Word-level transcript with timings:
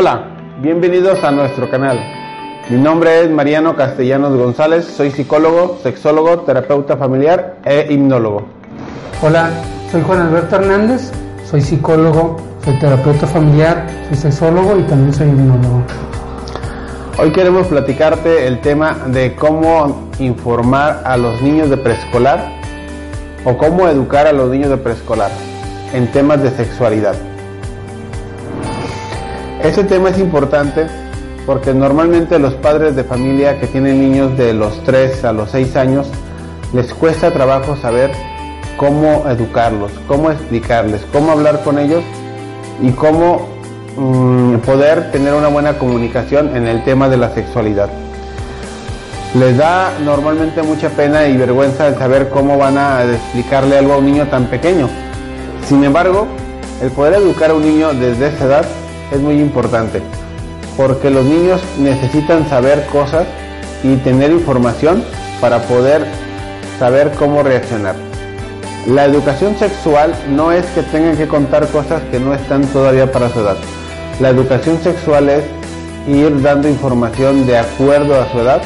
Hola, 0.00 0.28
bienvenidos 0.62 1.24
a 1.24 1.32
nuestro 1.32 1.68
canal. 1.68 1.98
Mi 2.70 2.76
nombre 2.76 3.24
es 3.24 3.30
Mariano 3.30 3.74
Castellanos 3.74 4.32
González, 4.36 4.84
soy 4.84 5.10
psicólogo, 5.10 5.80
sexólogo, 5.82 6.42
terapeuta 6.42 6.96
familiar 6.96 7.56
e 7.64 7.88
hipnólogo. 7.90 8.46
Hola, 9.20 9.50
soy 9.90 10.02
Juan 10.02 10.20
Alberto 10.20 10.54
Hernández, 10.54 11.10
soy 11.50 11.62
psicólogo, 11.62 12.36
soy 12.64 12.78
terapeuta 12.78 13.26
familiar, 13.26 13.88
soy 14.06 14.16
sexólogo 14.18 14.78
y 14.78 14.82
también 14.82 15.12
soy 15.12 15.30
hipnólogo. 15.30 15.82
Hoy 17.18 17.32
queremos 17.32 17.66
platicarte 17.66 18.46
el 18.46 18.60
tema 18.60 18.98
de 19.08 19.34
cómo 19.34 20.10
informar 20.20 21.02
a 21.04 21.16
los 21.16 21.42
niños 21.42 21.70
de 21.70 21.76
preescolar 21.76 22.52
o 23.44 23.58
cómo 23.58 23.88
educar 23.88 24.28
a 24.28 24.32
los 24.32 24.48
niños 24.48 24.70
de 24.70 24.76
preescolar 24.76 25.32
en 25.92 26.06
temas 26.12 26.40
de 26.40 26.50
sexualidad. 26.52 27.16
Este 29.62 29.82
tema 29.82 30.10
es 30.10 30.18
importante 30.18 30.86
porque 31.44 31.74
normalmente 31.74 32.38
los 32.38 32.54
padres 32.54 32.94
de 32.94 33.02
familia 33.02 33.58
que 33.58 33.66
tienen 33.66 34.00
niños 34.00 34.38
de 34.38 34.54
los 34.54 34.84
3 34.84 35.24
a 35.24 35.32
los 35.32 35.50
6 35.50 35.74
años 35.76 36.06
les 36.72 36.94
cuesta 36.94 37.32
trabajo 37.32 37.74
saber 37.74 38.12
cómo 38.76 39.24
educarlos, 39.28 39.90
cómo 40.06 40.30
explicarles, 40.30 41.04
cómo 41.12 41.32
hablar 41.32 41.64
con 41.64 41.78
ellos 41.80 42.04
y 42.80 42.92
cómo 42.92 43.48
mm, 43.96 44.58
poder 44.58 45.10
tener 45.10 45.34
una 45.34 45.48
buena 45.48 45.76
comunicación 45.76 46.56
en 46.56 46.68
el 46.68 46.84
tema 46.84 47.08
de 47.08 47.16
la 47.16 47.34
sexualidad. 47.34 47.88
Les 49.34 49.56
da 49.56 49.92
normalmente 50.04 50.62
mucha 50.62 50.88
pena 50.90 51.26
y 51.26 51.36
vergüenza 51.36 51.88
el 51.88 51.98
saber 51.98 52.28
cómo 52.28 52.58
van 52.58 52.78
a 52.78 53.02
explicarle 53.02 53.76
algo 53.76 53.94
a 53.94 53.98
un 53.98 54.06
niño 54.06 54.28
tan 54.28 54.46
pequeño. 54.46 54.88
Sin 55.66 55.82
embargo, 55.82 56.28
el 56.80 56.90
poder 56.92 57.14
educar 57.14 57.50
a 57.50 57.54
un 57.54 57.64
niño 57.64 57.92
desde 57.92 58.28
esa 58.28 58.44
edad 58.44 58.64
es 59.12 59.20
muy 59.20 59.40
importante, 59.40 60.02
porque 60.76 61.10
los 61.10 61.24
niños 61.24 61.60
necesitan 61.78 62.48
saber 62.48 62.86
cosas 62.86 63.26
y 63.82 63.96
tener 63.96 64.30
información 64.30 65.04
para 65.40 65.62
poder 65.62 66.06
saber 66.78 67.12
cómo 67.18 67.42
reaccionar. 67.42 67.94
La 68.86 69.04
educación 69.04 69.56
sexual 69.58 70.14
no 70.30 70.52
es 70.52 70.64
que 70.66 70.82
tengan 70.82 71.16
que 71.16 71.28
contar 71.28 71.66
cosas 71.68 72.02
que 72.10 72.18
no 72.18 72.34
están 72.34 72.64
todavía 72.66 73.10
para 73.10 73.28
su 73.28 73.40
edad. 73.40 73.56
La 74.20 74.30
educación 74.30 74.78
sexual 74.82 75.28
es 75.28 75.44
ir 76.08 76.40
dando 76.40 76.68
información 76.68 77.46
de 77.46 77.58
acuerdo 77.58 78.20
a 78.20 78.30
su 78.32 78.40
edad 78.40 78.62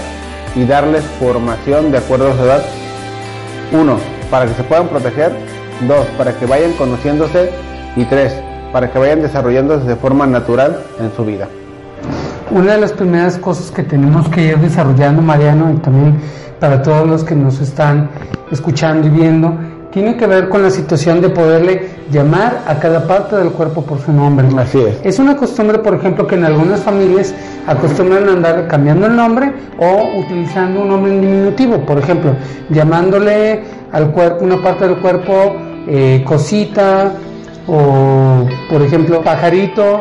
y 0.54 0.64
darles 0.64 1.02
formación 1.18 1.90
de 1.90 1.98
acuerdo 1.98 2.30
a 2.30 2.36
su 2.36 2.44
edad. 2.44 2.62
Uno, 3.72 3.98
para 4.30 4.46
que 4.46 4.54
se 4.54 4.62
puedan 4.62 4.88
proteger. 4.88 5.32
Dos, 5.88 6.06
para 6.16 6.38
que 6.38 6.46
vayan 6.46 6.72
conociéndose. 6.74 7.50
Y 7.96 8.04
tres, 8.04 8.34
para 8.72 8.90
que 8.90 8.98
vayan 8.98 9.22
desarrollándose 9.22 9.86
de 9.86 9.96
forma 9.96 10.26
natural 10.26 10.78
en 10.98 11.12
su 11.14 11.24
vida. 11.24 11.48
Una 12.50 12.72
de 12.72 12.80
las 12.80 12.92
primeras 12.92 13.38
cosas 13.38 13.70
que 13.70 13.82
tenemos 13.82 14.28
que 14.28 14.44
ir 14.48 14.58
desarrollando, 14.58 15.22
Mariano, 15.22 15.72
y 15.72 15.76
también 15.76 16.20
para 16.58 16.82
todos 16.82 17.06
los 17.06 17.24
que 17.24 17.34
nos 17.34 17.60
están 17.60 18.10
escuchando 18.50 19.06
y 19.08 19.10
viendo, 19.10 19.56
tiene 19.90 20.16
que 20.16 20.26
ver 20.26 20.48
con 20.48 20.62
la 20.62 20.70
situación 20.70 21.20
de 21.20 21.28
poderle 21.28 21.90
llamar 22.10 22.62
a 22.66 22.78
cada 22.78 23.06
parte 23.06 23.36
del 23.36 23.50
cuerpo 23.50 23.82
por 23.82 24.00
su 24.00 24.12
nombre. 24.12 24.46
Así 24.56 24.80
es. 24.80 24.98
Es 25.02 25.18
una 25.18 25.36
costumbre, 25.36 25.78
por 25.78 25.94
ejemplo, 25.94 26.26
que 26.26 26.34
en 26.34 26.44
algunas 26.44 26.80
familias 26.80 27.34
acostumbran 27.66 28.28
a 28.28 28.32
andar 28.32 28.68
cambiando 28.68 29.06
el 29.06 29.16
nombre 29.16 29.52
o 29.78 30.18
utilizando 30.18 30.82
un 30.82 30.88
nombre 30.88 31.14
en 31.14 31.20
diminutivo, 31.20 31.78
por 31.84 31.98
ejemplo, 31.98 32.34
llamándole 32.70 33.64
al 33.92 34.10
cuerpo, 34.10 34.44
una 34.44 34.62
parte 34.62 34.88
del 34.88 34.96
cuerpo 34.98 35.56
eh, 35.86 36.22
cosita 36.26 37.12
o, 37.66 38.46
por 38.68 38.82
ejemplo, 38.82 39.22
pajarito, 39.22 40.00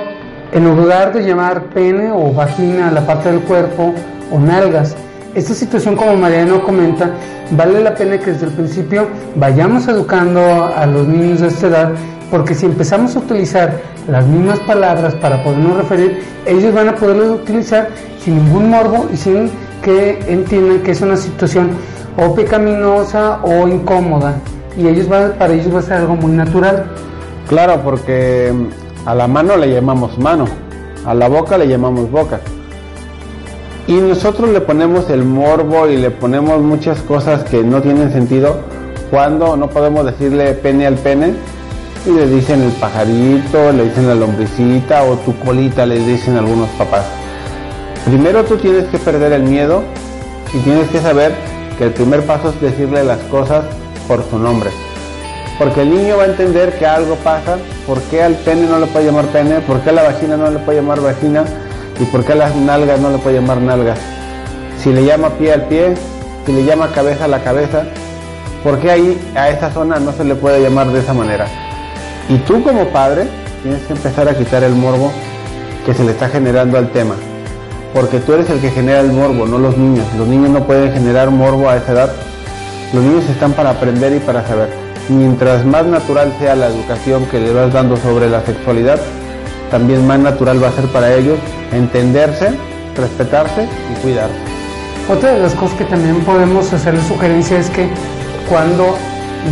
en 0.52 0.66
lugar 0.66 1.14
de 1.14 1.24
llamar 1.24 1.64
pene 1.66 2.12
o 2.12 2.34
vagina 2.34 2.90
a 2.90 2.92
la 2.92 3.06
parte 3.06 3.32
del 3.32 3.42
cuerpo 3.42 3.94
o 4.32 4.40
nalgas. 4.40 4.96
Esta 5.34 5.54
situación, 5.54 5.96
como 5.96 6.16
Mariano 6.16 6.62
comenta, 6.62 7.12
vale 7.52 7.82
la 7.82 7.96
pena 7.96 8.18
que 8.18 8.32
desde 8.32 8.48
el 8.48 8.52
principio 8.54 9.08
vayamos 9.36 9.88
educando 9.88 10.42
a 10.76 10.86
los 10.86 11.08
niños 11.08 11.40
de 11.40 11.48
esta 11.48 11.68
edad, 11.68 11.92
porque 12.30 12.54
si 12.54 12.66
empezamos 12.66 13.16
a 13.16 13.20
utilizar 13.20 13.80
las 14.08 14.26
mismas 14.26 14.60
palabras 14.62 15.14
para 15.16 15.42
podernos 15.44 15.78
referir, 15.78 16.20
ellos 16.46 16.74
van 16.74 16.90
a 16.90 16.96
poderlas 16.96 17.30
utilizar 17.30 17.90
sin 18.20 18.44
ningún 18.44 18.70
morbo 18.70 19.08
y 19.14 19.18
sin 19.18 19.50
que 19.82 20.20
entiendan 20.28 20.80
que 20.80 20.92
es 20.92 21.02
una 21.02 21.18
situación 21.18 21.72
o 22.18 22.36
pecaminosa 22.36 23.40
o 23.44 23.68
incómoda. 23.68 24.36
Y 24.78 24.88
ellos 24.88 25.08
van, 25.08 25.34
para 25.34 25.54
ellos 25.54 25.74
va 25.74 25.80
a 25.80 25.84
ser 25.84 25.94
algo 25.94 26.16
muy 26.16 26.32
natural. 26.32 26.86
Claro, 27.52 27.82
porque 27.84 28.50
a 29.06 29.14
la 29.14 29.28
mano 29.28 29.58
le 29.58 29.74
llamamos 29.74 30.18
mano, 30.18 30.46
a 31.06 31.14
la 31.14 31.28
boca 31.28 31.58
le 31.58 31.68
llamamos 31.68 32.10
boca. 32.10 32.40
Y 33.88 33.96
nosotros 33.96 34.52
le 34.52 34.62
ponemos 34.62 35.10
el 35.10 35.26
morbo 35.26 35.86
y 35.90 35.98
le 35.98 36.12
ponemos 36.12 36.62
muchas 36.62 37.02
cosas 37.02 37.44
que 37.44 37.62
no 37.62 37.82
tienen 37.82 38.14
sentido 38.14 38.58
cuando 39.10 39.58
no 39.58 39.70
podemos 39.70 40.06
decirle 40.06 40.54
pene 40.54 40.88
al 40.88 40.96
pene 40.96 41.34
y 42.06 42.12
le 42.12 42.26
dicen 42.26 42.62
el 42.62 42.72
pajarito, 42.72 43.74
le 43.74 43.84
dicen 43.84 44.08
la 44.08 44.16
lombricita 44.16 45.04
o 45.04 45.18
tu 45.18 45.38
colita, 45.40 45.86
le 45.86 46.00
dicen 46.00 46.38
algunos 46.38 46.70
papás. 46.78 47.06
Primero 48.06 48.46
tú 48.46 48.56
tienes 48.56 48.86
que 48.86 48.98
perder 48.98 49.34
el 49.34 49.44
miedo 49.44 49.84
y 50.54 50.60
tienes 50.60 50.88
que 50.88 51.02
saber 51.02 51.34
que 51.78 51.84
el 51.84 51.92
primer 51.92 52.26
paso 52.26 52.48
es 52.48 52.62
decirle 52.62 53.04
las 53.04 53.20
cosas 53.24 53.66
por 54.08 54.24
su 54.30 54.40
nombre. 54.40 54.70
Porque 55.58 55.82
el 55.82 55.92
niño 55.92 56.18
va 56.18 56.24
a 56.24 56.28
entender 56.28 56.78
que 56.78 56.86
algo 56.86 57.16
pasa, 57.18 57.58
por 57.86 58.02
qué 58.04 58.24
al 58.24 58.36
pene 58.36 58.68
no 58.68 58.80
le 58.80 58.88
puede 58.88 59.06
llamar 59.06 59.26
pene, 59.28 59.60
por 59.62 59.82
qué 59.82 59.90
a 59.92 59.94
la 59.94 60.04
vagina 60.04 60.38
no 60.38 60.50
le 60.50 60.60
puede 60.60 60.82
llamar 60.82 61.02
vagina 61.02 61.44
y 62.00 62.06
por 62.06 62.26
qué 62.26 62.34
a 62.34 62.36
las 62.36 62.56
nalgas 62.56 63.00
no 63.00 63.12
le 63.12 63.18
puede 63.18 63.36
llamar 63.40 63.62
nalgas. 63.62 64.00
Si 64.80 64.92
le 64.92 65.06
llama 65.06 65.30
pie 65.32 65.54
al 65.54 65.68
pie, 65.68 65.94
si 66.46 66.52
le 66.54 66.64
llama 66.66 66.88
cabeza 66.88 67.26
a 67.26 67.28
la 67.28 67.44
cabeza, 67.44 67.84
¿por 68.64 68.80
qué 68.80 68.92
ahí 68.92 69.32
a 69.36 69.50
esa 69.50 69.72
zona 69.72 70.00
no 70.00 70.12
se 70.14 70.24
le 70.24 70.36
puede 70.36 70.62
llamar 70.62 70.88
de 70.88 71.00
esa 71.00 71.14
manera? 71.14 71.46
Y 72.30 72.38
tú 72.40 72.64
como 72.64 72.88
padre 72.88 73.28
tienes 73.62 73.82
que 73.84 73.94
empezar 73.94 74.28
a 74.28 74.36
quitar 74.36 74.64
el 74.64 74.74
morbo 74.74 75.12
que 75.86 75.94
se 75.94 76.04
le 76.04 76.12
está 76.12 76.30
generando 76.30 76.78
al 76.78 76.90
tema. 76.90 77.16
Porque 77.94 78.20
tú 78.20 78.34
eres 78.34 78.50
el 78.50 78.60
que 78.62 78.72
genera 78.72 79.02
el 79.02 79.12
morbo, 79.12 79.46
no 79.46 79.58
los 79.58 79.78
niños. 79.78 80.06
Los 80.18 80.28
niños 80.28 80.50
no 80.50 80.66
pueden 80.66 80.94
generar 80.94 81.30
morbo 81.30 81.70
a 81.70 81.78
esa 81.78 81.92
edad. 81.92 82.12
Los 82.94 83.04
niños 83.04 83.30
están 83.30 83.54
para 83.54 83.72
aprender 83.72 84.14
y 84.14 84.20
para 84.20 84.48
saber. 84.48 84.91
Mientras 85.12 85.66
más 85.66 85.86
natural 85.86 86.34
sea 86.40 86.56
la 86.56 86.68
educación 86.68 87.26
que 87.26 87.38
le 87.38 87.52
vas 87.52 87.74
dando 87.74 87.98
sobre 87.98 88.30
la 88.30 88.46
sexualidad, 88.46 88.98
también 89.70 90.08
más 90.08 90.20
natural 90.20 90.64
va 90.64 90.70
a 90.70 90.72
ser 90.72 90.86
para 90.86 91.14
ellos 91.14 91.38
entenderse, 91.74 92.52
respetarse 92.96 93.68
y 93.92 94.02
cuidarse. 94.02 94.38
Otra 95.10 95.34
de 95.34 95.40
las 95.40 95.54
cosas 95.54 95.78
que 95.78 95.84
también 95.84 96.22
podemos 96.22 96.72
hacerle 96.72 97.02
sugerencia 97.10 97.60
es 97.60 97.70
que 97.72 97.90
cuando 98.50 98.96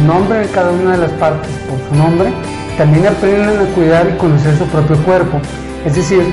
nombren 0.08 0.48
cada 0.54 0.72
una 0.72 0.94
de 0.94 1.00
las 1.00 1.12
partes 1.12 1.52
por 1.68 1.78
su 1.90 2.02
nombre, 2.02 2.30
también 2.78 3.08
aprendan 3.08 3.60
a 3.60 3.76
cuidar 3.76 4.10
y 4.10 4.18
conocer 4.18 4.58
su 4.58 4.66
propio 4.68 4.96
cuerpo. 5.04 5.42
Es 5.86 5.94
decir, 5.94 6.24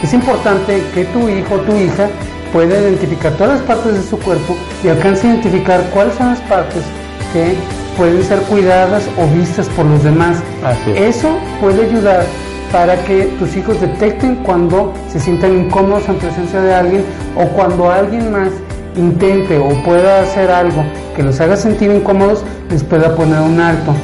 es 0.00 0.14
importante 0.14 0.80
que 0.94 1.06
tu 1.06 1.28
hijo 1.28 1.56
o 1.56 1.58
tu 1.58 1.74
hija 1.74 2.08
pueda 2.52 2.80
identificar 2.80 3.32
todas 3.32 3.58
las 3.58 3.62
partes 3.62 3.94
de 3.94 4.02
su 4.04 4.16
cuerpo 4.20 4.56
y 4.84 4.88
alcance 4.88 5.26
a 5.26 5.30
identificar 5.30 5.82
cuáles 5.92 6.14
son 6.14 6.28
las 6.28 6.40
partes 6.42 6.84
que 7.32 7.56
pueden 7.96 8.22
ser 8.22 8.40
cuidadas 8.42 9.04
o 9.18 9.26
vistas 9.36 9.68
por 9.70 9.86
los 9.86 10.02
demás. 10.04 10.42
Así 10.64 10.90
es. 10.90 11.16
Eso 11.16 11.36
puede 11.60 11.86
ayudar 11.86 12.24
para 12.72 12.96
que 13.04 13.24
tus 13.38 13.56
hijos 13.56 13.80
detecten 13.80 14.36
cuando 14.36 14.92
se 15.08 15.20
sientan 15.20 15.56
incómodos 15.56 16.08
en 16.08 16.16
presencia 16.16 16.60
de 16.60 16.74
alguien 16.74 17.04
o 17.36 17.46
cuando 17.48 17.90
alguien 17.90 18.30
más 18.32 18.50
intente 18.96 19.58
o 19.58 19.68
pueda 19.84 20.22
hacer 20.22 20.50
algo 20.50 20.82
que 21.14 21.22
los 21.22 21.40
haga 21.40 21.56
sentir 21.56 21.90
incómodos, 21.90 22.44
les 22.70 22.82
pueda 22.82 23.14
poner 23.14 23.40
un 23.40 23.60
alto. 23.60 23.94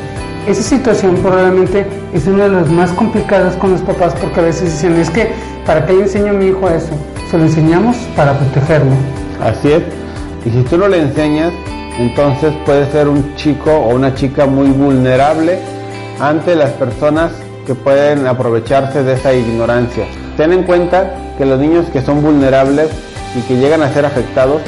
Esa 0.46 0.62
situación 0.62 1.16
probablemente 1.16 1.86
es 2.12 2.26
una 2.26 2.44
de 2.44 2.50
las 2.50 2.70
más 2.70 2.90
complicadas 2.92 3.54
con 3.56 3.72
los 3.72 3.80
papás 3.82 4.14
porque 4.20 4.40
a 4.40 4.42
veces 4.44 4.72
dicen, 4.72 4.94
es 4.96 5.10
que, 5.10 5.30
¿para 5.66 5.86
qué 5.86 5.92
le 5.92 6.02
enseño 6.02 6.30
a 6.30 6.32
mi 6.32 6.46
hijo 6.46 6.68
eso? 6.68 6.92
Se 7.30 7.38
lo 7.38 7.44
enseñamos 7.44 7.96
para 8.16 8.36
protegerlo. 8.38 8.92
Así 9.40 9.72
es. 9.72 9.82
Y 10.44 10.50
si 10.50 10.62
tú 10.62 10.78
no 10.78 10.88
le 10.88 11.02
enseñas, 11.02 11.52
entonces 11.98 12.52
puede 12.64 12.90
ser 12.90 13.08
un 13.08 13.34
chico 13.36 13.70
o 13.70 13.94
una 13.94 14.14
chica 14.14 14.46
muy 14.46 14.68
vulnerable 14.68 15.58
ante 16.20 16.54
las 16.54 16.70
personas 16.72 17.32
que 17.66 17.74
pueden 17.74 18.26
aprovecharse 18.26 19.02
de 19.02 19.14
esa 19.14 19.34
ignorancia. 19.34 20.04
Ten 20.36 20.52
en 20.52 20.64
cuenta 20.64 21.14
que 21.38 21.44
los 21.44 21.58
niños 21.58 21.86
que 21.92 22.02
son 22.02 22.22
vulnerables 22.22 22.88
y 23.36 23.40
que 23.42 23.56
llegan 23.56 23.82
a 23.82 23.92
ser 23.92 24.06
afectados 24.06 24.62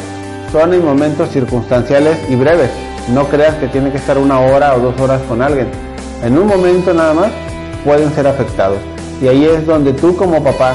son 0.52 0.74
en 0.74 0.84
momentos 0.84 1.30
circunstanciales 1.30 2.18
y 2.28 2.36
breves. 2.36 2.70
No 3.12 3.26
creas 3.26 3.56
que 3.56 3.68
tiene 3.68 3.90
que 3.90 3.98
estar 3.98 4.18
una 4.18 4.40
hora 4.40 4.74
o 4.74 4.80
dos 4.80 5.00
horas 5.00 5.20
con 5.22 5.42
alguien. 5.42 5.68
En 6.22 6.38
un 6.38 6.46
momento 6.46 6.94
nada 6.94 7.12
más 7.12 7.30
pueden 7.84 8.12
ser 8.14 8.26
afectados. 8.26 8.78
Y 9.20 9.28
ahí 9.28 9.44
es 9.44 9.66
donde 9.66 9.92
tú 9.92 10.16
como 10.16 10.42
papá, 10.42 10.74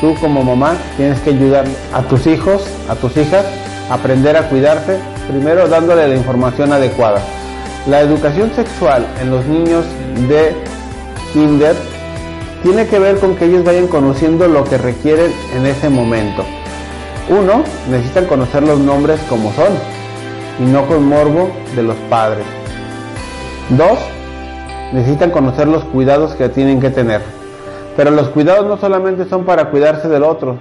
tú 0.00 0.14
como 0.20 0.42
mamá, 0.42 0.74
tienes 0.96 1.20
que 1.20 1.30
ayudar 1.30 1.64
a 1.92 2.02
tus 2.02 2.26
hijos, 2.26 2.64
a 2.88 2.94
tus 2.94 3.16
hijas, 3.16 3.44
a 3.90 3.94
aprender 3.94 4.36
a 4.36 4.48
cuidarse, 4.48 4.98
primero 5.28 5.68
dándole 5.68 6.08
la 6.08 6.14
información 6.14 6.72
adecuada. 6.72 7.20
La 7.86 8.00
educación 8.00 8.52
sexual 8.54 9.06
en 9.20 9.30
los 9.30 9.44
niños 9.46 9.84
de 10.28 10.54
kinder 11.32 11.74
tiene 12.62 12.86
que 12.86 12.98
ver 12.98 13.18
con 13.18 13.34
que 13.34 13.46
ellos 13.46 13.64
vayan 13.64 13.88
conociendo 13.88 14.46
lo 14.46 14.64
que 14.64 14.78
requieren 14.78 15.32
en 15.56 15.66
ese 15.66 15.88
momento. 15.88 16.44
Uno, 17.28 17.64
necesitan 17.90 18.26
conocer 18.26 18.62
los 18.62 18.78
nombres 18.78 19.20
como 19.28 19.52
son 19.52 19.72
y 20.60 20.64
no 20.64 20.86
con 20.86 21.04
morbo 21.04 21.50
de 21.74 21.82
los 21.82 21.96
padres. 22.08 22.44
Dos, 23.70 23.98
necesitan 24.92 25.30
conocer 25.30 25.66
los 25.66 25.84
cuidados 25.84 26.34
que 26.34 26.48
tienen 26.48 26.80
que 26.80 26.90
tener. 26.90 27.20
Pero 27.96 28.10
los 28.10 28.28
cuidados 28.28 28.66
no 28.66 28.76
solamente 28.76 29.24
son 29.24 29.44
para 29.44 29.70
cuidarse 29.70 30.08
del 30.08 30.22
otro, 30.22 30.58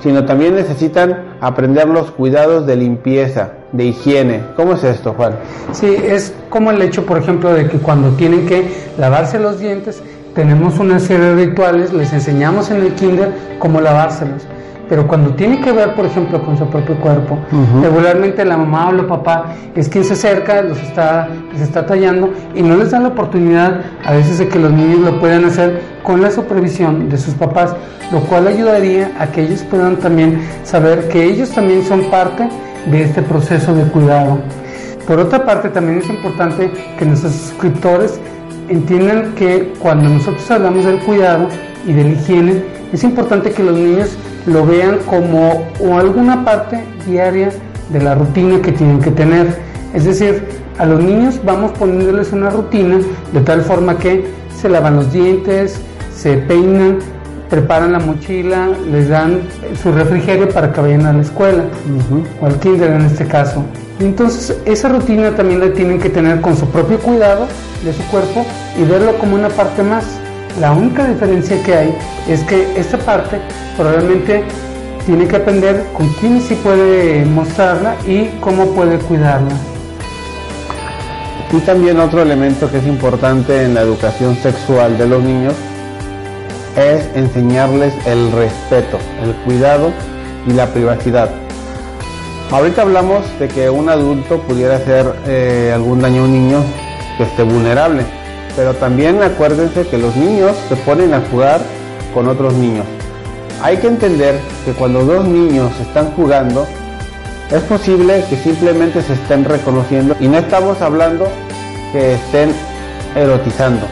sino 0.00 0.24
también 0.24 0.54
necesitan 0.54 1.36
aprender 1.40 1.88
los 1.88 2.10
cuidados 2.10 2.66
de 2.66 2.76
limpieza, 2.76 3.52
de 3.72 3.86
higiene. 3.86 4.42
¿Cómo 4.56 4.74
es 4.74 4.84
esto, 4.84 5.14
Juan? 5.14 5.34
Sí, 5.72 5.96
es 6.02 6.32
como 6.48 6.70
el 6.70 6.80
hecho, 6.82 7.04
por 7.04 7.18
ejemplo, 7.18 7.52
de 7.52 7.68
que 7.68 7.78
cuando 7.78 8.10
tienen 8.10 8.46
que 8.46 8.70
lavarse 8.98 9.38
los 9.38 9.60
dientes, 9.60 10.02
tenemos 10.34 10.78
una 10.78 10.98
serie 10.98 11.26
de 11.26 11.46
rituales, 11.46 11.92
les 11.92 12.12
enseñamos 12.12 12.70
en 12.70 12.82
el 12.82 12.94
kinder 12.94 13.32
cómo 13.58 13.80
lavárselos. 13.80 14.42
Pero 14.88 15.08
cuando 15.08 15.30
tiene 15.30 15.60
que 15.60 15.72
ver, 15.72 15.94
por 15.94 16.06
ejemplo, 16.06 16.40
con 16.44 16.56
su 16.56 16.66
propio 16.68 16.94
cuerpo, 17.00 17.38
regularmente 17.82 18.44
la 18.44 18.56
mamá 18.56 18.88
o 18.88 18.92
el 18.92 19.04
papá 19.06 19.46
es 19.74 19.88
quien 19.88 20.04
se 20.04 20.12
acerca, 20.12 20.62
los 20.62 20.78
está, 20.80 21.28
les 21.52 21.62
está 21.62 21.84
tallando 21.84 22.30
y 22.54 22.62
no 22.62 22.76
les 22.76 22.92
da 22.92 23.00
la 23.00 23.08
oportunidad 23.08 23.80
a 24.04 24.12
veces 24.12 24.38
de 24.38 24.46
que 24.46 24.60
los 24.60 24.70
niños 24.70 25.00
lo 25.00 25.18
puedan 25.18 25.44
hacer 25.44 25.80
con 26.04 26.22
la 26.22 26.30
supervisión 26.30 27.08
de 27.08 27.18
sus 27.18 27.34
papás, 27.34 27.74
lo 28.12 28.20
cual 28.20 28.46
ayudaría 28.46 29.10
a 29.18 29.26
que 29.26 29.42
ellos 29.42 29.64
puedan 29.68 29.96
también 29.96 30.40
saber 30.62 31.08
que 31.08 31.24
ellos 31.24 31.50
también 31.50 31.84
son 31.84 32.04
parte 32.04 32.48
de 32.90 33.02
este 33.02 33.22
proceso 33.22 33.74
de 33.74 33.84
cuidado. 33.84 34.38
Por 35.06 35.20
otra 35.20 35.44
parte, 35.44 35.68
también 35.68 35.98
es 35.98 36.08
importante 36.08 36.70
que 36.98 37.04
nuestros 37.04 37.32
suscriptores 37.32 38.18
entiendan 38.68 39.34
que 39.34 39.72
cuando 39.78 40.08
nosotros 40.08 40.50
hablamos 40.50 40.84
del 40.84 40.98
cuidado 41.00 41.48
y 41.86 41.92
de 41.92 42.02
la 42.02 42.10
higiene, 42.10 42.64
es 42.92 43.04
importante 43.04 43.50
que 43.52 43.62
los 43.62 43.76
niños 43.76 44.16
lo 44.46 44.66
vean 44.66 44.98
como 45.06 45.64
alguna 45.96 46.44
parte 46.44 46.82
diaria 47.06 47.50
de 47.90 48.02
la 48.02 48.14
rutina 48.14 48.60
que 48.60 48.72
tienen 48.72 49.00
que 49.00 49.10
tener. 49.10 49.56
Es 49.94 50.04
decir, 50.04 50.44
a 50.78 50.86
los 50.86 51.02
niños 51.02 51.40
vamos 51.44 51.72
poniéndoles 51.72 52.32
una 52.32 52.50
rutina 52.50 52.98
de 53.32 53.40
tal 53.40 53.62
forma 53.62 53.98
que 53.98 54.24
se 54.56 54.68
lavan 54.68 54.96
los 54.96 55.12
dientes, 55.12 55.80
se 56.14 56.36
peinan, 56.38 56.98
preparan 57.48 57.92
la 57.92 57.98
mochila, 57.98 58.68
les 58.90 59.08
dan 59.08 59.40
su 59.82 59.92
refrigerio 59.92 60.48
para 60.48 60.72
que 60.72 60.80
vayan 60.80 61.06
a 61.06 61.12
la 61.12 61.22
escuela, 61.22 61.64
o 62.40 62.46
al 62.46 62.58
kinder 62.58 62.90
en 62.90 63.02
este 63.02 63.26
caso. 63.26 63.62
entonces 64.00 64.58
esa 64.66 64.88
rutina 64.88 65.34
también 65.34 65.60
la 65.60 65.72
tienen 65.72 65.98
que 65.98 66.10
tener 66.10 66.40
con 66.40 66.56
su 66.56 66.66
propio 66.68 66.98
cuidado 66.98 67.46
de 67.84 67.92
su 67.92 68.02
cuerpo 68.04 68.44
y 68.78 68.84
verlo 68.84 69.16
como 69.18 69.36
una 69.36 69.48
parte 69.48 69.82
más. 69.82 70.04
La 70.60 70.72
única 70.72 71.06
diferencia 71.06 71.62
que 71.62 71.74
hay 71.74 71.94
es 72.28 72.40
que 72.44 72.66
esta 72.76 72.98
parte 72.98 73.38
probablemente 73.76 74.42
tiene 75.04 75.28
que 75.28 75.36
aprender 75.36 75.84
con 75.92 76.08
quién 76.14 76.40
sí 76.40 76.54
puede 76.54 77.24
mostrarla 77.26 77.94
y 78.06 78.28
cómo 78.40 78.66
puede 78.68 78.98
cuidarla. 78.98 79.54
Y 81.52 81.58
también 81.60 82.00
otro 82.00 82.22
elemento 82.22 82.70
que 82.70 82.78
es 82.78 82.86
importante 82.86 83.62
en 83.62 83.74
la 83.74 83.82
educación 83.82 84.34
sexual 84.36 84.98
de 84.98 85.06
los 85.06 85.22
niños 85.22 85.54
es 86.76 87.08
enseñarles 87.14 87.94
el 88.06 88.30
respeto, 88.32 88.98
el 89.22 89.34
cuidado 89.44 89.92
y 90.46 90.52
la 90.52 90.66
privacidad. 90.66 91.30
Ahorita 92.50 92.82
hablamos 92.82 93.24
de 93.40 93.48
que 93.48 93.68
un 93.68 93.88
adulto 93.88 94.40
pudiera 94.42 94.76
hacer 94.76 95.12
eh, 95.26 95.72
algún 95.74 96.00
daño 96.00 96.22
a 96.22 96.24
un 96.26 96.32
niño 96.32 96.62
que 97.16 97.24
esté 97.24 97.42
vulnerable, 97.42 98.04
pero 98.54 98.74
también 98.74 99.22
acuérdense 99.22 99.86
que 99.88 99.98
los 99.98 100.14
niños 100.14 100.56
se 100.68 100.76
ponen 100.76 101.12
a 101.12 101.22
jugar 101.30 101.60
con 102.14 102.28
otros 102.28 102.54
niños. 102.54 102.86
Hay 103.62 103.78
que 103.78 103.88
entender 103.88 104.38
que 104.64 104.72
cuando 104.72 105.04
dos 105.04 105.24
niños 105.26 105.72
están 105.80 106.12
jugando, 106.12 106.66
es 107.50 107.62
posible 107.62 108.24
que 108.28 108.36
simplemente 108.36 109.02
se 109.02 109.14
estén 109.14 109.44
reconociendo 109.44 110.14
y 110.20 110.28
no 110.28 110.38
estamos 110.38 110.80
hablando 110.82 111.26
que 111.92 112.14
estén 112.14 112.52
erotizando. 113.14 113.86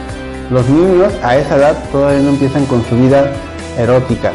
Los 0.51 0.69
niños 0.69 1.11
a 1.23 1.37
esa 1.37 1.55
edad 1.55 1.75
todavía 1.91 2.21
no 2.21 2.29
empiezan 2.29 2.65
con 2.67 2.85
su 2.85 2.95
vida 2.95 3.31
erótica. 3.79 4.31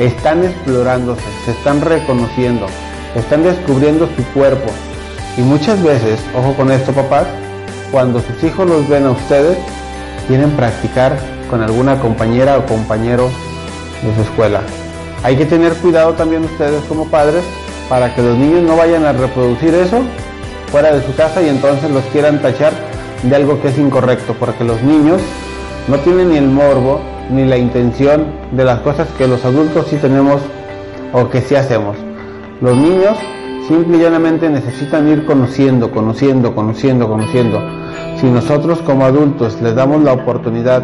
Están 0.00 0.44
explorándose, 0.44 1.22
se 1.44 1.52
están 1.52 1.80
reconociendo, 1.80 2.66
están 3.14 3.44
descubriendo 3.44 4.08
su 4.16 4.24
cuerpo. 4.32 4.70
Y 5.36 5.42
muchas 5.42 5.80
veces, 5.82 6.18
ojo 6.36 6.54
con 6.54 6.72
esto 6.72 6.92
papás, 6.92 7.26
cuando 7.92 8.20
sus 8.20 8.42
hijos 8.42 8.68
los 8.68 8.88
ven 8.88 9.06
a 9.06 9.12
ustedes, 9.12 9.56
quieren 10.26 10.50
practicar 10.52 11.16
con 11.48 11.62
alguna 11.62 12.00
compañera 12.00 12.58
o 12.58 12.66
compañero 12.66 13.30
de 14.02 14.14
su 14.16 14.22
escuela. 14.22 14.60
Hay 15.22 15.36
que 15.36 15.46
tener 15.46 15.74
cuidado 15.74 16.14
también 16.14 16.44
ustedes 16.44 16.82
como 16.84 17.06
padres 17.06 17.44
para 17.88 18.12
que 18.12 18.22
los 18.22 18.36
niños 18.36 18.62
no 18.62 18.76
vayan 18.76 19.04
a 19.04 19.12
reproducir 19.12 19.72
eso 19.74 20.02
fuera 20.72 20.92
de 20.92 21.06
su 21.06 21.14
casa 21.14 21.40
y 21.40 21.48
entonces 21.48 21.90
los 21.90 22.04
quieran 22.06 22.42
tachar 22.42 22.72
de 23.24 23.36
algo 23.36 23.60
que 23.60 23.68
es 23.68 23.78
incorrecto, 23.78 24.34
porque 24.38 24.64
los 24.64 24.82
niños 24.82 25.20
no 25.88 25.98
tienen 25.98 26.30
ni 26.30 26.36
el 26.36 26.48
morbo 26.48 27.00
ni 27.30 27.44
la 27.44 27.56
intención 27.56 28.26
de 28.52 28.64
las 28.64 28.80
cosas 28.80 29.08
que 29.16 29.26
los 29.26 29.44
adultos 29.44 29.86
sí 29.88 29.96
tenemos 29.96 30.40
o 31.12 31.28
que 31.30 31.40
sí 31.40 31.54
hacemos. 31.54 31.96
Los 32.60 32.76
niños 32.76 33.16
simple 33.66 33.96
y 33.96 34.00
llanamente 34.00 34.48
necesitan 34.50 35.08
ir 35.08 35.24
conociendo, 35.24 35.90
conociendo, 35.90 36.54
conociendo, 36.54 37.08
conociendo. 37.08 37.62
Si 38.20 38.26
nosotros 38.26 38.80
como 38.80 39.06
adultos 39.06 39.60
les 39.62 39.74
damos 39.74 40.02
la 40.02 40.12
oportunidad 40.12 40.82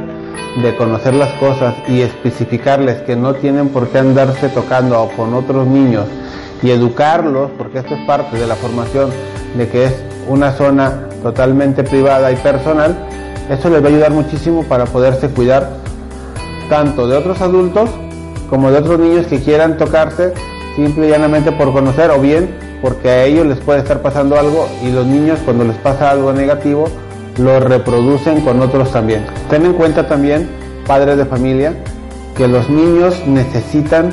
de 0.63 0.77
conocer 0.77 1.15
las 1.15 1.31
cosas 1.35 1.75
y 1.89 2.01
especificarles 2.01 3.03
que 3.03 3.17
no 3.17 3.35
tienen 3.35 3.69
por 3.69 3.89
qué 3.89 3.99
andarse 3.99 4.49
tocando 4.49 5.09
con 5.17 5.35
otros 5.35 5.67
niños 5.67 6.07
y 6.63 6.71
educarlos, 6.71 7.51
porque 7.57 7.79
esto 7.79 7.95
es 7.95 8.01
parte 8.07 8.39
de 8.39 8.47
la 8.47 8.57
formación 8.57 9.11
de 9.57 9.69
que 9.69 9.85
es 9.85 10.03
una 10.29 10.53
zona 10.53 11.10
totalmente 11.23 11.85
privada 11.85 12.31
y 12.33 12.37
personal, 12.37 12.97
esto 13.49 13.69
les 13.71 13.83
va 13.83 13.87
a 13.87 13.91
ayudar 13.91 14.13
muchísimo 14.13 14.65
para 14.65 14.85
poderse 14.87 15.29
cuidar 15.29 15.71
tanto 16.69 17.09
de 17.09 17.17
otros 17.17 17.41
adultos 17.41 17.91
como 18.49 18.71
de 18.71 18.79
otros 18.79 18.99
niños 18.99 19.27
que 19.27 19.41
quieran 19.41 19.77
tocarse 19.77 20.33
simple 20.77 21.09
y 21.09 21.11
llanamente 21.11 21.53
por 21.53 21.73
conocer 21.73 22.11
o 22.11 22.21
bien 22.21 22.49
porque 22.81 23.09
a 23.09 23.25
ellos 23.25 23.47
les 23.47 23.59
puede 23.59 23.81
estar 23.81 24.01
pasando 24.03 24.39
algo 24.39 24.69
y 24.83 24.91
los 24.91 25.07
niños 25.07 25.39
cuando 25.45 25.65
les 25.65 25.77
pasa 25.77 26.11
algo 26.11 26.33
negativo 26.33 26.89
lo 27.39 27.61
reproducen 27.61 28.41
con 28.41 28.61
otros 28.61 28.93
también. 28.93 29.25
Ten 29.49 29.65
en 29.65 29.73
cuenta 29.75 30.07
también, 30.07 30.49
padres 30.87 31.17
de 31.17 31.25
familia, 31.25 31.75
que 32.37 32.49
los 32.49 32.69
niños 32.69 33.23
necesitan 33.27 34.11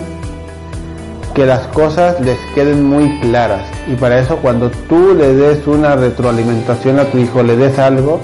que 1.38 1.46
las 1.46 1.68
cosas 1.68 2.20
les 2.20 2.40
queden 2.56 2.84
muy 2.84 3.20
claras 3.20 3.62
y 3.88 3.94
para 3.94 4.18
eso 4.18 4.38
cuando 4.38 4.72
tú 4.72 5.14
le 5.14 5.36
des 5.36 5.68
una 5.68 5.96
retroalimentación 5.96 7.00
a 7.00 7.06
tu 7.06 7.20
hijo, 7.20 7.44
le 7.44 7.56
des 7.56 7.78
algo, 7.78 8.20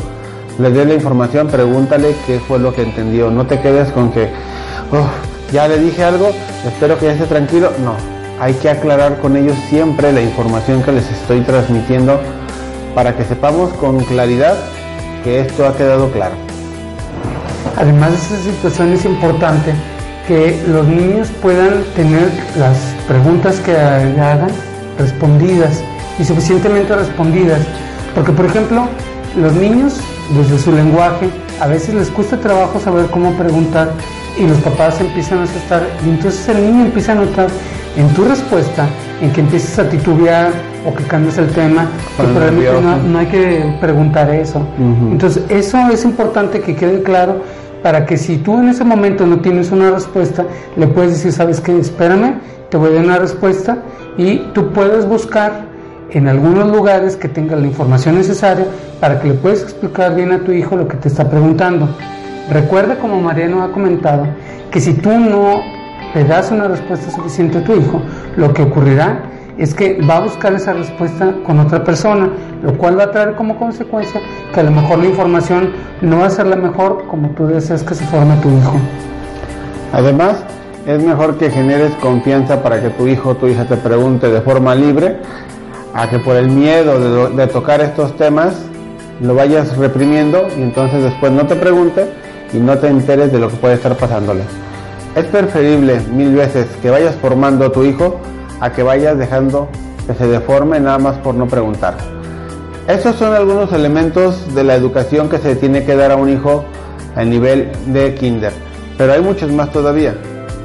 le 0.58 0.72
dé 0.72 0.84
la 0.84 0.96
información, 0.96 1.48
pregúntale 1.48 2.16
qué 2.26 2.40
fue 2.40 2.58
lo 2.58 2.74
que 2.74 2.82
entendió. 2.82 3.30
No 3.30 3.46
te 3.46 3.60
quedes 3.60 3.92
con 3.92 4.12
que, 4.12 4.30
oh, 4.92 5.06
ya 5.52 5.68
le 5.68 5.78
dije 5.78 6.04
algo, 6.04 6.32
espero 6.66 6.98
que 6.98 7.06
ya 7.06 7.12
esté 7.12 7.28
tranquilo. 7.28 7.70
No, 7.84 7.94
hay 8.40 8.56
que 8.56 8.72
aclarar 8.72 9.20
con 9.20 9.38
ellos 9.38 9.58
siempre 9.70 10.12
la 10.12 10.24
información 10.24 10.82
que 10.82 10.94
les 10.94 11.08
estoy 11.12 11.42
transmitiendo 11.42 12.20
para 12.96 13.16
que 13.16 13.26
sepamos 13.26 13.72
con 13.74 14.00
claridad 14.06 14.56
que 15.24 15.40
esto 15.40 15.68
ha 15.68 15.78
quedado 15.78 16.12
claro. 16.12 16.34
Además 17.78 18.10
de 18.10 18.18
esa 18.18 18.52
situación 18.52 18.92
es 18.92 19.06
importante 19.06 19.72
que 20.28 20.64
los 20.68 20.88
niños 20.88 21.30
puedan 21.42 21.84
tener 21.96 22.32
las 22.58 22.93
preguntas 23.08 23.60
que 23.60 23.76
hagan 23.76 24.52
respondidas 24.98 25.84
y 26.20 26.24
suficientemente 26.24 26.96
respondidas. 26.96 27.62
Porque, 28.16 28.32
por 28.32 28.46
ejemplo, 28.46 28.88
los 29.40 29.54
niños 29.54 30.00
desde 30.38 30.58
su 30.58 30.72
lenguaje, 30.72 31.30
a 31.60 31.68
veces 31.68 31.96
les 31.96 32.10
cuesta 32.10 32.38
trabajo 32.38 32.80
saber 32.80 33.08
cómo 33.08 33.32
preguntar 33.34 33.92
y 34.38 34.48
los 34.48 34.58
papás 34.60 35.00
empiezan 35.00 35.40
a 35.40 35.44
asustar 35.44 35.88
y 36.06 36.10
entonces 36.10 36.48
el 36.50 36.66
niño 36.66 36.86
empieza 36.86 37.12
a 37.12 37.16
notar 37.16 37.48
en 37.96 38.08
tu 38.10 38.26
respuesta, 38.26 38.88
en 39.22 39.32
que 39.32 39.42
empieces 39.42 39.78
a 39.78 39.88
titubear 39.88 40.52
o 40.86 40.94
que 40.94 41.04
cambies 41.04 41.38
el 41.38 41.50
tema, 41.52 41.88
que 42.18 42.24
probablemente 42.24 43.08
no, 43.08 43.20
hay 43.20 43.28
que 43.28 43.76
preguntar 43.80 44.30
eso. 44.32 44.66
Entonces 45.12 45.44
eso 45.50 45.78
es 45.92 46.04
importante 46.04 46.62
que 46.62 46.76
quede 46.76 47.04
claro 47.04 47.42
para 47.84 48.06
que 48.06 48.18
si 48.18 48.38
tú 48.38 48.58
en 48.60 48.70
ese 48.70 48.86
momento 48.86 49.28
no 49.28 49.42
tienes 49.42 49.72
una 49.72 49.92
respuesta, 49.92 50.46
le 50.78 50.88
puedes 50.88 51.12
decir, 51.12 51.34
sabes 51.34 51.60
qué, 51.60 51.78
espérame, 51.78 52.40
te 52.70 52.78
voy 52.78 52.92
a 52.92 52.94
dar 52.94 53.06
una 53.06 53.20
respuesta 53.20 53.78
y 54.18 54.38
tú 54.54 54.72
puedes 54.72 55.06
buscar 55.06 55.66
en 56.10 56.28
algunos 56.28 56.72
lugares 56.72 57.18
que 57.18 57.28
tenga 57.28 57.56
la 57.56 57.68
información 57.68 58.16
necesaria 58.16 58.66
para 59.00 59.20
que 59.20 59.28
le 59.28 59.34
puedas 59.34 59.62
explicar 59.62 60.16
bien 60.16 60.32
a 60.32 60.40
tu 60.40 60.52
hijo 60.54 60.78
lo 60.78 60.88
que 60.88 60.96
te 60.96 61.10
está 61.10 61.30
preguntando. 61.30 61.90
Recuerda, 62.50 62.96
como 62.96 63.20
Mariano 63.20 63.64
ha 63.64 63.72
comentado, 63.72 64.28
que 64.72 64.80
si 64.80 64.94
tú 64.94 65.10
no 65.10 65.62
le 66.16 66.24
das 66.24 66.52
una 66.52 66.68
respuesta 66.68 67.12
suficiente 67.12 67.58
a 67.60 67.64
tu 67.64 67.74
hijo, 67.74 68.02
lo 68.38 68.54
que 68.54 68.62
ocurrirá 68.62 69.24
es 69.58 69.74
que 69.74 70.02
va 70.02 70.18
a 70.18 70.20
buscar 70.22 70.54
esa 70.54 70.74
respuesta 70.74 71.34
con 71.46 71.60
otra 71.60 71.84
persona, 71.84 72.30
lo 72.62 72.78
cual 72.78 72.98
va 72.98 73.04
a 73.04 73.12
traer 73.12 73.36
como 73.36 73.58
consecuencia 73.58 74.22
que 74.54 74.60
a 74.60 74.64
lo 74.64 74.72
mejor 74.72 75.00
la 75.00 75.06
información 75.06 75.72
no 76.02 76.20
va 76.20 76.28
a 76.28 76.30
ser 76.30 76.48
la 76.48 76.56
mejor 76.56 77.06
como 77.08 77.30
tú 77.30 77.48
deseas 77.48 77.84
que 77.84 77.94
se 77.94 78.06
forme 78.06 78.36
tu 78.38 78.50
hijo. 78.50 78.76
Además, 79.92 80.44
es 80.88 81.04
mejor 81.04 81.38
que 81.38 81.50
generes 81.50 81.94
confianza 81.96 82.62
para 82.64 82.82
que 82.82 82.90
tu 82.90 83.08
hijo 83.08 83.30
o 83.30 83.36
tu 83.36 83.48
hija 83.48 83.66
te 83.66 83.78
pregunte 83.78 84.30
de 84.30 84.42
forma 84.42 84.76
libre, 84.76 85.18
a 85.94 86.10
que 86.10 86.20
por 86.20 86.36
el 86.36 86.50
miedo 86.50 87.30
de, 87.30 87.36
de 87.36 87.48
tocar 87.48 87.80
estos 87.82 88.16
temas 88.18 88.66
lo 89.22 89.36
vayas 89.36 89.78
reprimiendo 89.78 90.48
y 90.58 90.64
entonces 90.64 91.04
después 91.04 91.32
no 91.32 91.46
te 91.46 91.56
pregunte 91.56 92.10
y 92.52 92.58
no 92.58 92.78
te 92.78 92.88
enteres 92.88 93.32
de 93.32 93.40
lo 93.40 93.50
que 93.50 93.56
puede 93.58 93.76
estar 93.76 93.96
pasándole. 93.96 94.42
Es 95.16 95.26
preferible 95.26 96.00
mil 96.12 96.36
veces 96.36 96.66
que 96.82 96.90
vayas 96.90 97.16
formando 97.16 97.66
a 97.66 97.72
tu 97.72 97.84
hijo 97.84 98.20
a 98.60 98.72
que 98.72 98.84
vayas 98.84 99.18
dejando 99.18 99.68
que 100.08 100.14
se 100.14 100.28
deforme 100.28 100.80
nada 100.80 101.00
más 101.00 101.18
por 101.18 101.36
no 101.36 101.48
preguntar. 101.48 101.96
Estos 102.88 103.16
son 103.16 103.34
algunos 103.34 103.72
elementos 103.72 104.54
de 104.54 104.64
la 104.64 104.76
educación 104.76 105.30
que 105.30 105.38
se 105.38 105.56
tiene 105.56 105.86
que 105.86 105.96
dar 105.96 106.12
a 106.12 106.18
un 106.18 106.30
hijo 106.30 106.66
a 107.16 107.24
nivel 107.24 107.72
de 107.88 108.14
kinder, 108.16 108.52
pero 108.98 109.14
hay 109.14 109.22
muchos 109.22 109.52
más 109.52 109.72
todavía. 109.72 110.16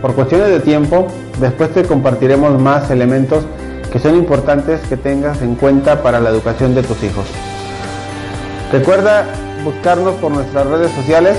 Por 0.03 0.15
cuestiones 0.15 0.49
de 0.49 0.61
tiempo, 0.61 1.07
después 1.41 1.73
te 1.73 1.85
compartiremos 1.85 2.61
más 2.61 2.91
elementos 2.91 3.45
que 3.93 3.99
son 3.99 4.17
importantes 4.17 4.81
que 4.89 4.97
tengas 4.97 5.43
en 5.43 5.55
cuenta 5.55 6.03
para 6.03 6.21
la 6.21 6.31
educación 6.31 6.75
de 6.75 6.83
tus 6.83 7.03
hijos. 7.03 7.27
Recuerda 8.73 9.27
buscarnos 9.65 10.15
por 10.17 10.31
nuestras 10.31 10.67
redes 10.67 10.91
sociales 10.93 11.39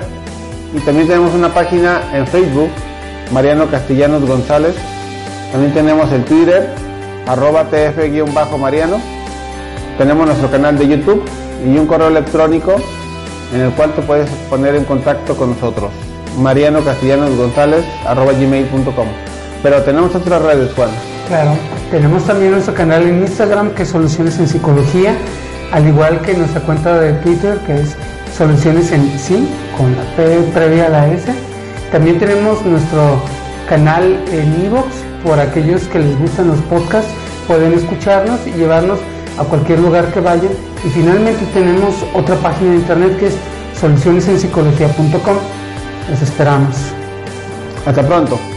Y 0.74 0.80
también 0.80 1.08
tenemos 1.08 1.34
una 1.34 1.54
página 1.54 2.00
en 2.14 2.26
Facebook 2.28 2.70
Mariano 3.34 3.66
Castellanos 3.70 4.24
González. 4.24 4.76
También 5.52 5.74
tenemos 5.74 6.10
el 6.14 6.24
Twitter 6.24 6.70
arroba 7.28 7.66
tf-mariano. 7.70 9.02
Tenemos 9.98 10.26
nuestro 10.28 10.50
canal 10.50 10.78
de 10.78 10.88
YouTube 10.88 11.24
y 11.66 11.78
un 11.78 11.88
correo 11.88 12.08
electrónico 12.08 12.76
en 13.54 13.62
el 13.62 13.72
cual 13.72 13.92
te 13.94 14.02
puedes 14.04 14.30
poner 14.50 14.76
en 14.76 14.86
contacto 14.86 15.36
con 15.36 15.50
nosotros. 15.50 15.92
Mariano 16.38 16.82
castellanos 16.82 17.36
gonzález 17.36 17.84
arroba 18.06 18.32
gmail.com 18.32 19.08
pero 19.64 19.82
tenemos 19.84 20.16
otras 20.16 20.42
redes 20.42 20.72
Juan. 20.74 20.90
Claro, 21.28 21.52
tenemos 21.92 22.26
también 22.26 22.52
nuestro 22.52 22.74
canal 22.74 23.04
en 23.04 23.22
Instagram 23.22 23.72
que 23.72 23.84
es 23.84 23.90
Soluciones 23.90 24.40
en 24.40 24.48
Psicología, 24.48 25.16
al 25.72 25.88
igual 25.88 26.22
que 26.22 26.34
nuestra 26.34 26.62
cuenta 26.62 27.00
de 27.00 27.14
Twitter 27.14 27.60
que 27.68 27.82
es 27.82 27.96
Soluciones 28.38 28.92
en 28.92 29.20
Sí, 29.20 29.48
con 29.78 29.96
la 29.96 30.04
P 30.16 30.40
previa 30.54 30.88
a 30.88 30.90
la 30.90 31.08
S. 31.08 31.32
También 31.92 32.18
tenemos 32.20 32.66
nuestro 32.66 33.22
canal 33.68 34.20
en 34.32 34.66
Evox, 34.66 34.88
por 35.24 35.40
aquellos 35.40 35.84
que 35.84 36.00
les 36.00 36.18
gustan 36.20 36.48
los 36.48 36.60
podcasts, 36.62 37.12
pueden 37.48 37.74
escucharnos 37.74 38.40
y 38.48 38.52
llevarnos 38.52 39.00
a 39.38 39.44
cualquier 39.44 39.80
lugar 39.80 40.12
que 40.14 40.20
vayan. 40.20 40.52
Y 40.86 40.90
finalmente 40.90 41.46
tenemos 41.54 41.96
otra 42.14 42.36
página 42.38 42.72
de 42.72 42.78
internet 42.78 43.20
que 43.20 43.28
es 43.28 43.36
solucionesenpsicología.com. 43.80 45.38
Los 46.10 46.22
esperamos. 46.22 46.76
Hasta 47.86 48.06
pronto. 48.06 48.51